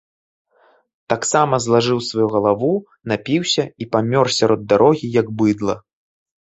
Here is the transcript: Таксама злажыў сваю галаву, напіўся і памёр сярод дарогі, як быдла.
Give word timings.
Таксама 1.13 1.59
злажыў 1.65 1.99
сваю 2.09 2.27
галаву, 2.37 2.71
напіўся 3.13 3.63
і 3.81 3.93
памёр 3.95 4.27
сярод 4.41 4.69
дарогі, 4.75 5.15
як 5.23 5.27
быдла. 5.41 5.83